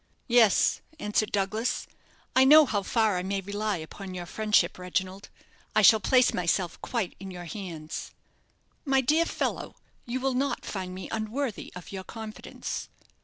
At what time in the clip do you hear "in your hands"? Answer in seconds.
7.19-8.09